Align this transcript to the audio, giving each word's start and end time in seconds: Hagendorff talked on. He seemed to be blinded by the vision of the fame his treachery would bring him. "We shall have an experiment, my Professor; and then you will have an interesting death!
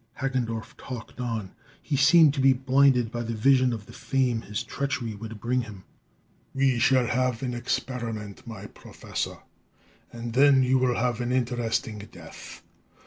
Hagendorff 0.19 0.75
talked 0.77 1.19
on. 1.21 1.51
He 1.79 1.95
seemed 1.95 2.33
to 2.33 2.41
be 2.41 2.53
blinded 2.53 3.11
by 3.11 3.21
the 3.21 3.35
vision 3.35 3.71
of 3.71 3.85
the 3.85 3.93
fame 3.93 4.41
his 4.41 4.63
treachery 4.63 5.13
would 5.13 5.39
bring 5.39 5.61
him. 5.61 5.83
"We 6.55 6.79
shall 6.79 7.05
have 7.05 7.43
an 7.43 7.53
experiment, 7.53 8.47
my 8.47 8.65
Professor; 8.65 9.37
and 10.11 10.33
then 10.33 10.63
you 10.63 10.79
will 10.79 10.95
have 10.95 11.21
an 11.21 11.31
interesting 11.31 11.99
death! 12.11 12.63